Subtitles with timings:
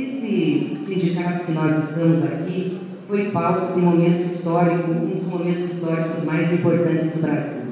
[0.00, 5.62] Esse sindicato que nós estamos aqui foi palco de um momento histórico, um dos momentos
[5.62, 7.62] históricos mais importantes do Brasil.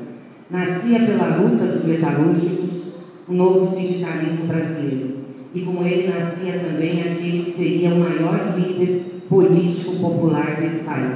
[0.51, 2.97] Nascia pela luta dos metalúrgicos
[3.27, 5.17] o novo sindicalismo brasileiro.
[5.55, 11.15] E com ele nascia também aquele que seria o maior líder político popular desse país,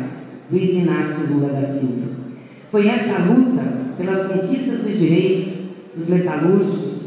[0.50, 2.10] Luiz Inácio Lula da Silva.
[2.70, 3.62] Foi essa luta
[3.98, 5.52] pelas conquistas dos direitos
[5.94, 7.02] dos metalúrgicos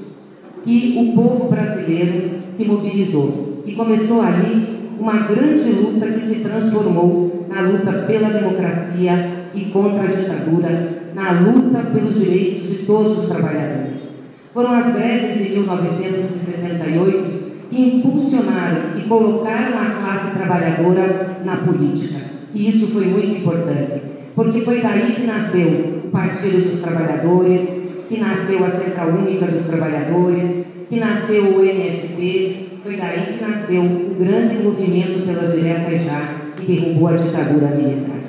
[0.63, 3.54] que o povo brasileiro se mobilizou.
[3.66, 10.03] E começou ali uma grande luta que se transformou na luta pela democracia e contra
[10.03, 13.95] a ditadura, na luta pelos direitos de todos os trabalhadores.
[14.53, 22.20] Foram as greves de 1978 que impulsionaram e colocaram a classe trabalhadora na política.
[22.53, 24.02] E isso foi muito importante,
[24.34, 27.61] porque foi daí que nasceu o Partido dos Trabalhadores,
[28.08, 33.81] que nasceu a Central Única dos Trabalhadores, que nasceu o MST, foi daí que nasceu
[33.81, 38.19] o grande movimento pelas diretas já, que derrubou a ditadura militar.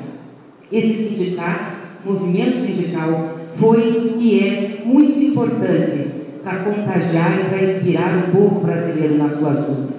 [0.73, 1.75] Esse sindicato,
[2.07, 6.07] movimento sindical, foi e é muito importante
[6.43, 9.97] para contagiar e para inspirar o povo brasileiro nas suas lutas.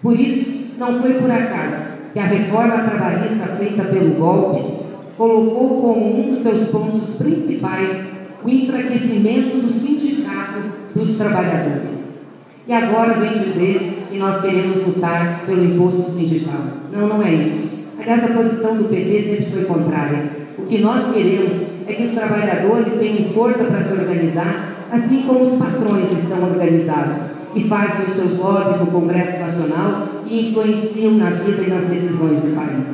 [0.00, 4.80] Por isso, não foi por acaso que a reforma trabalhista feita pelo golpe
[5.18, 7.90] colocou como um dos seus pontos principais
[8.42, 10.62] o enfraquecimento do sindicato
[10.94, 11.99] dos trabalhadores.
[12.70, 16.60] E agora vem dizer que nós queremos lutar pelo imposto sindical.
[16.92, 17.88] Não, não é isso.
[17.98, 20.30] Aliás, a posição do PT sempre foi contrária.
[20.56, 25.42] O que nós queremos é que os trabalhadores tenham força para se organizar, assim como
[25.42, 27.16] os patrões estão organizados
[27.56, 32.38] e fazem os seus lobbies no Congresso Nacional e influenciam na vida e nas decisões
[32.38, 32.84] do país.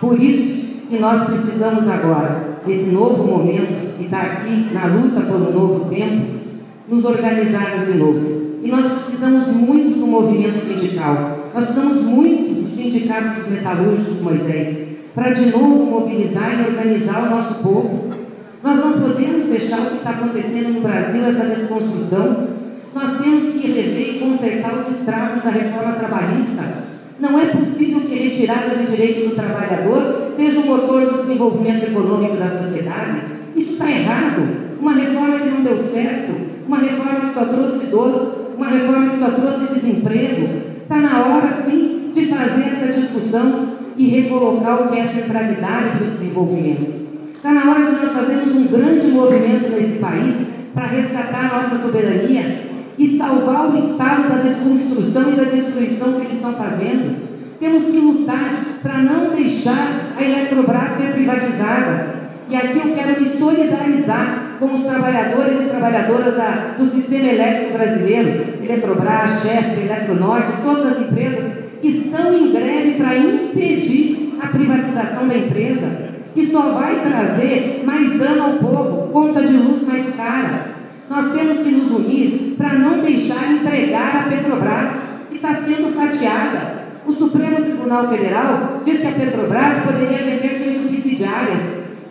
[0.00, 5.36] Por isso que nós precisamos agora, nesse novo momento, e está aqui na luta por
[5.36, 6.43] um novo tempo,
[6.88, 8.44] nos organizarmos de novo.
[8.62, 11.50] E nós precisamos muito do movimento sindical.
[11.54, 17.30] Nós precisamos muito do Sindicato dos Metalúrgicos, Moisés, para de novo mobilizar e organizar o
[17.30, 18.14] nosso povo.
[18.62, 22.48] Nós não podemos deixar o que está acontecendo no Brasil, essa desconstrução.
[22.94, 26.84] Nós temos que rever e consertar os estragos da reforma trabalhista.
[27.20, 31.84] Não é possível que a retirada de direito do trabalhador seja o motor do desenvolvimento
[31.84, 33.22] econômico da sociedade.
[33.54, 34.64] Isso está errado.
[34.80, 39.16] Uma reforma que não deu certo, uma reforma que só trouxe dor, uma reforma que
[39.16, 40.62] só trouxe desemprego.
[40.82, 46.06] Está na hora, sim, de fazer essa discussão e recolocar o que é centralidade para
[46.06, 47.04] o desenvolvimento.
[47.34, 50.34] Está na hora de nós fazermos um grande movimento nesse país
[50.74, 52.64] para resgatar a nossa soberania
[52.96, 57.34] e salvar o Estado da desconstrução e da destruição que eles estão fazendo.
[57.60, 62.14] Temos que lutar para não deixar a Eletrobras ser privatizada.
[62.48, 67.74] E aqui eu quero me solidarizar com os trabalhadores e trabalhadoras da, do sistema elétrico
[67.74, 71.44] brasileiro, Eletrobras, Chester, Eletronorte, todas as empresas
[71.82, 75.86] que estão em greve para impedir a privatização da empresa,
[76.34, 80.74] que só vai trazer mais dano ao povo, conta de luz mais cara.
[81.10, 84.88] Nós temos que nos unir para não deixar entregar a Petrobras,
[85.28, 86.84] que está sendo fatiada.
[87.06, 91.60] O Supremo Tribunal Federal diz que a Petrobras poderia vender suas subsidiárias.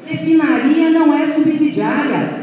[0.06, 2.43] Refinaria não é subsidiária.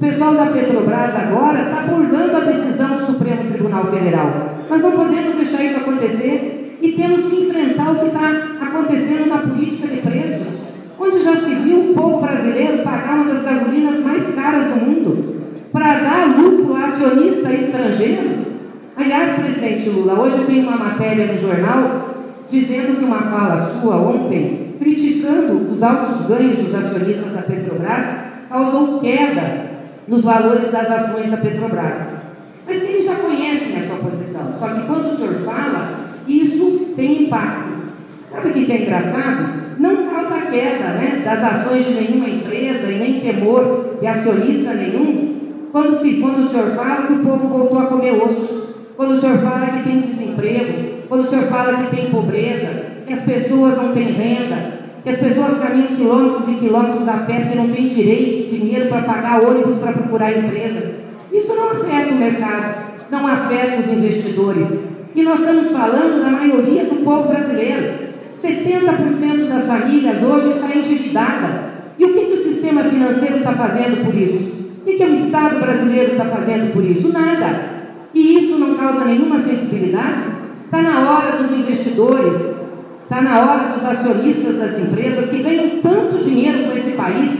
[0.00, 4.56] O pessoal da Petrobras agora está burlando a decisão do Supremo Tribunal Federal.
[4.70, 9.36] Nós não podemos deixar isso acontecer e temos que enfrentar o que está acontecendo na
[9.36, 10.46] política de preços,
[10.98, 15.36] onde já se viu o povo brasileiro pagar uma das gasolinas mais caras do mundo
[15.70, 18.46] para dar lucro a acionista estrangeiro.
[18.96, 22.08] Aliás, presidente Lula, hoje tem uma matéria no jornal
[22.50, 28.06] dizendo que uma fala sua ontem, criticando os altos ganhos dos acionistas da Petrobras,
[28.48, 29.59] causou queda
[30.10, 31.94] nos valores das ações da Petrobras.
[32.66, 37.22] Mas eles já conhecem a sua posição, só que quando o senhor fala, isso tem
[37.22, 37.70] impacto.
[38.28, 39.60] Sabe o que é engraçado?
[39.78, 45.30] Não causa queda né, das ações de nenhuma empresa e nem temor de acionista nenhum,
[45.72, 49.20] quando, se, quando o senhor fala que o povo voltou a comer osso, quando o
[49.20, 53.76] senhor fala que tem desemprego, quando o senhor fala que tem pobreza, que as pessoas
[53.76, 57.88] não têm renda, que as pessoas caminham quilômetros e quilômetros a pé porque não têm
[57.88, 60.94] direito, dinheiro para pagar ônibus para procurar empresa.
[61.32, 62.74] Isso não afeta o mercado,
[63.10, 64.66] não afeta os investidores.
[65.14, 68.10] E nós estamos falando da maioria do povo brasileiro.
[68.42, 71.70] 70% das famílias hoje está endividada.
[71.98, 74.60] E o que, que o sistema financeiro está fazendo por isso?
[74.80, 77.12] O que, que o Estado brasileiro está fazendo por isso?
[77.12, 77.80] Nada.
[78.14, 80.30] E isso não causa nenhuma sensibilidade?
[80.64, 82.49] Está na hora dos investidores,
[83.10, 87.30] está na hora dos acionistas das empresas que ganham tanto dinheiro com esse país,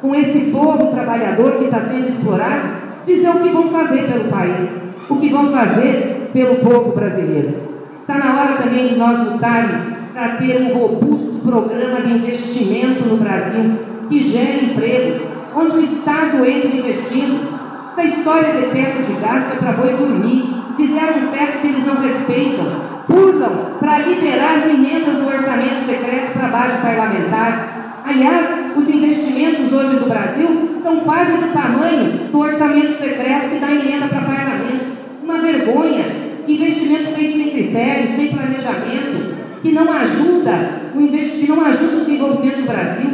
[0.00, 2.70] com esse povo trabalhador que está sendo explorado,
[3.04, 4.70] dizer o que vão fazer pelo país,
[5.10, 7.54] o que vão fazer pelo povo brasileiro.
[8.00, 9.82] Está na hora também de nós lutarmos
[10.14, 13.78] para ter um robusto programa de investimento no Brasil
[14.08, 15.20] que gere emprego,
[15.54, 17.60] onde o Estado entra investindo.
[17.92, 20.48] Essa história de teto de gasto é para boi dormir.
[20.78, 22.90] Fizeram um teto que eles não respeitam.
[23.06, 28.02] Purgam para liberar as emendas do orçamento secreto para a base parlamentar.
[28.06, 33.70] Aliás, os investimentos hoje do Brasil são quase do tamanho do orçamento secreto que dá
[33.72, 34.84] emenda para parlamento.
[35.22, 36.30] Uma vergonha.
[36.46, 42.60] Investimentos feitos sem critérios, sem planejamento, que não ajuda o, que não ajuda o desenvolvimento
[42.60, 43.10] do Brasil.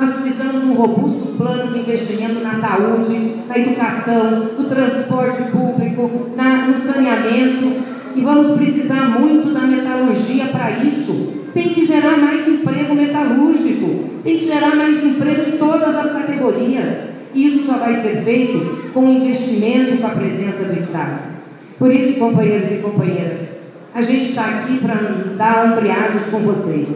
[0.00, 6.30] Nós precisamos de um robusto plano de investimento na saúde, na educação, no transporte público,
[6.36, 7.88] na, no saneamento.
[8.14, 11.48] E vamos precisar muito da metalurgia para isso.
[11.52, 17.08] Tem que gerar mais emprego metalúrgico, tem que gerar mais emprego em todas as categorias.
[17.34, 21.20] Isso só vai ser feito com investimento com a presença do Estado.
[21.78, 23.47] Por isso, companheiros e companheiras,
[23.98, 24.94] a gente está aqui para
[25.36, 26.86] dar ombreados com vocês.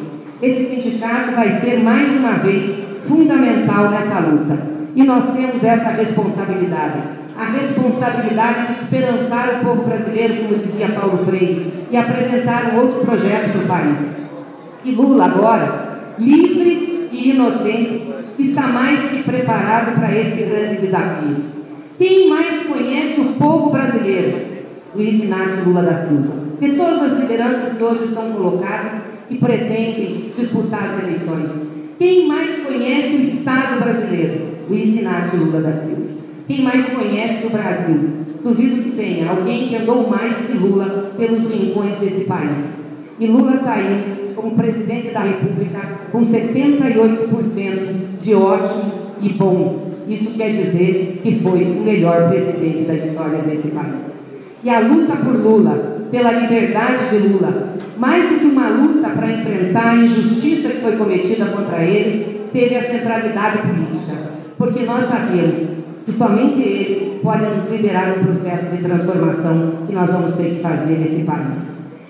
[0.41, 4.57] Esse sindicato vai ser mais uma vez fundamental nessa luta.
[4.95, 7.01] E nós temos essa responsabilidade.
[7.37, 13.01] A responsabilidade de esperançar o povo brasileiro, como dizia Paulo Freire, e apresentar um outro
[13.01, 13.99] projeto para o país.
[14.85, 21.37] E Lula, agora, livre e inocente, está mais que preparado para esse grande desafio.
[21.99, 24.53] Quem mais conhece o povo brasileiro?
[24.95, 26.42] Luiz Inácio Lula da Silva.
[26.63, 31.73] De todas as lideranças que hoje estão colocadas e pretendem disputar as eleições.
[31.99, 34.47] Quem mais conhece o Estado brasileiro?
[34.69, 36.21] Luiz Inácio Lula da Silva.
[36.47, 38.11] Quem mais conhece o Brasil?
[38.45, 42.59] Duvido que tenha alguém que andou mais que Lula pelos rincões desse país.
[43.19, 45.81] E Lula saiu como presidente da República
[46.13, 49.91] com 78% de ótimo e bom.
[50.07, 54.13] Isso quer dizer que foi o melhor presidente da história desse país.
[54.63, 59.33] E a luta por Lula, pela liberdade de Lula, mais do que uma luta para
[59.33, 64.13] enfrentar a injustiça que foi cometida contra ele, teve a centralidade política,
[64.59, 65.57] porque nós sabemos
[66.05, 70.61] que somente ele pode nos liderar no processo de transformação que nós vamos ter que
[70.61, 71.59] fazer nesse país.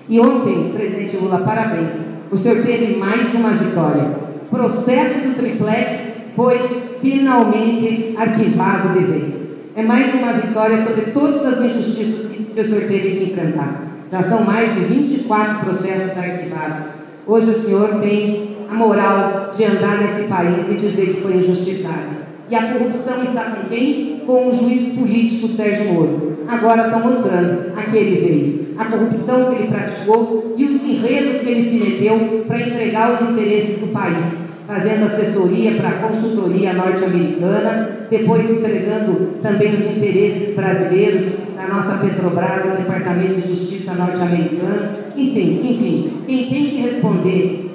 [0.09, 1.93] E ontem, presidente Lula, parabéns,
[2.29, 4.03] o senhor teve mais uma vitória.
[4.47, 6.01] O processo do triplex
[6.35, 9.35] foi finalmente arquivado de vez.
[9.77, 13.92] É mais uma vitória sobre todas as injustiças que o senhor teve que enfrentar.
[14.13, 16.85] Já são mais de 24 processos arquivados.
[17.27, 22.21] Hoje o senhor tem a moral de andar nesse país e dizer que foi injustiçado.
[22.51, 24.23] E a corrupção está com quem?
[24.27, 26.41] Com o juiz político Sérgio Moro.
[26.47, 28.77] Agora estão mostrando a que ele veio.
[28.77, 33.31] A corrupção que ele praticou e os enredos que ele se meteu para entregar os
[33.31, 34.25] interesses do país.
[34.67, 41.23] Fazendo assessoria para a consultoria norte-americana, depois entregando também os interesses brasileiros
[41.73, 44.91] nossa Petrobras, o Departamento de Justiça norte-americano.
[45.17, 47.75] Enfim, enfim, quem tem que responder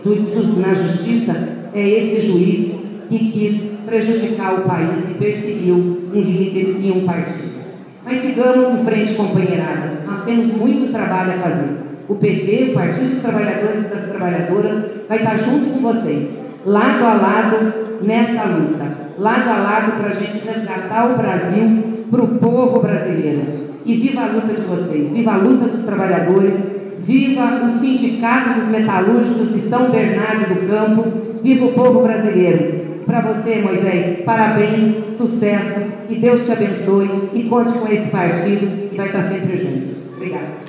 [0.58, 1.36] na justiça
[1.74, 2.72] é esse juiz
[3.10, 7.58] que quis prejudicar o país e perseguiu um líder e um partido.
[8.06, 10.04] Mas sigamos em frente, companheirada.
[10.06, 11.78] Nós temos muito trabalho a fazer.
[12.08, 16.30] O PT, o Partido dos Trabalhadores e das Trabalhadoras, vai estar junto com vocês,
[16.66, 19.08] lado a lado, nessa luta.
[19.20, 23.67] Lado a lado para a gente resgatar o Brasil para o povo brasileiro.
[23.88, 26.54] E viva a luta de vocês, viva a luta dos trabalhadores,
[27.00, 31.06] viva o Sindicato dos Metalúrgicos de São Bernardo do Campo,
[31.42, 32.86] viva o povo brasileiro.
[33.06, 38.98] Para você, Moisés, parabéns, sucesso, que Deus te abençoe e conte com esse partido que
[38.98, 39.96] vai estar sempre junto.
[40.18, 40.67] Obrigada.